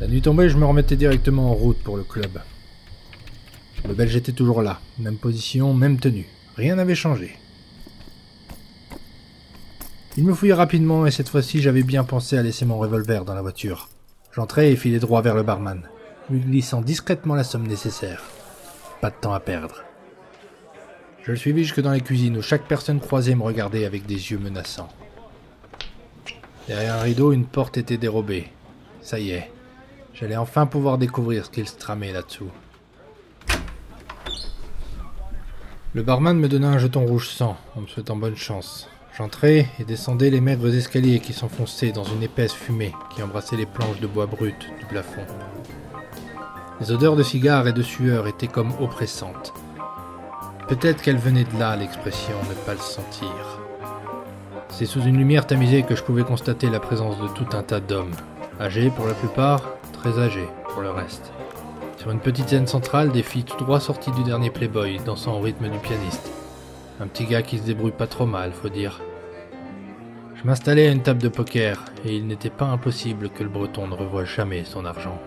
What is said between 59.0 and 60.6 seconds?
la plupart, âgés